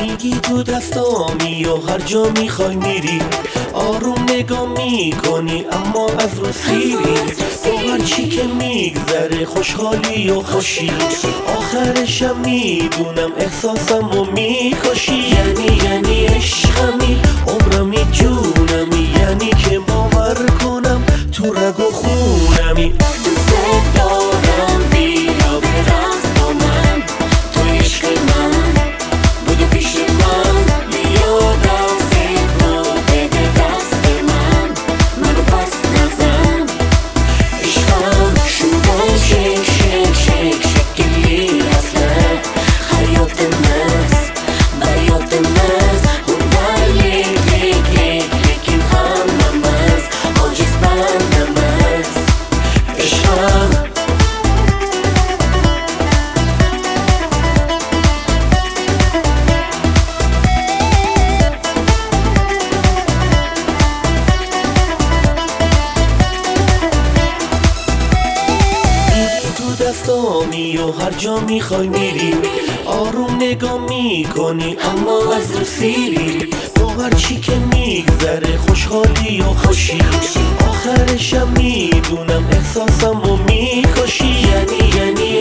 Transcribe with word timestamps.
میگی 0.00 0.40
تو 0.42 0.62
دستامی 0.62 1.64
و 1.64 1.76
هر 1.76 1.98
جا 1.98 2.30
می‌خوای 2.40 2.76
میری 2.76 3.18
آروم 3.74 4.26
نگاه 4.28 4.68
می‌کنی 4.68 5.66
اما 5.72 6.06
از 6.06 6.38
رو 6.38 6.52
سیری. 6.52 6.96
با 7.64 7.78
هر 7.92 7.98
چی 7.98 8.28
که 8.28 8.44
میگذره 8.44 9.44
خوشحالی 9.44 10.30
و 10.30 10.40
خوشی. 10.40 10.90
آخرشم 11.56 12.36
می‌دونم 12.44 13.32
احساسم 13.38 14.10
و 14.10 14.24
می‌کشی. 14.24 15.14
یعنی 15.14 15.78
یعنی 15.84 16.26
عشقمی 16.26 16.77
دستامی 69.88 70.76
و 70.76 70.92
هر 70.92 71.10
جا 71.10 71.40
می‌خوای 71.40 71.88
میری. 71.88 72.34
آروم 72.86 73.36
نگاه 73.36 73.78
می‌کنی 73.88 74.76
اما 74.80 75.34
از 75.34 75.56
رو 75.56 75.64
سیری 75.64 76.50
با 76.80 76.88
هر 76.88 77.10
چی 77.10 77.40
که 77.40 77.52
میگذره 77.72 78.56
خوشحالی 78.56 79.40
و 79.40 79.44
خوشی. 79.44 79.98
آخرشم 80.68 81.48
می‌دونم 81.56 82.48
احساسم 82.52 83.30
و 83.30 83.36
می‌کشی. 83.36 84.26
یعنی 84.26 84.96
یعنی 84.96 85.38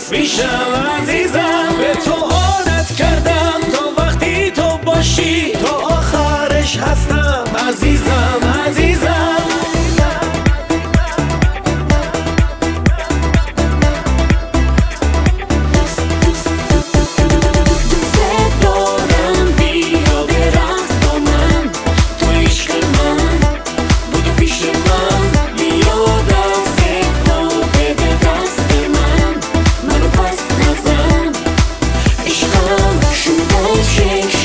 مست 0.00 0.12
میشم 0.12 0.98
عزیزم. 1.02 1.68
به 1.78 2.00
تو 2.04 2.12
عادت 2.12 2.96
کردم 2.98 3.60
تا 3.72 4.02
وقتی 4.02 4.50
تو 4.50 4.78
باشی 4.84 5.52
تا 5.52 5.76
آخرش 5.76 6.76
هستم 6.76 7.44
عزیزم. 7.68 8.49
old 33.70 33.84
shake. 33.84 34.39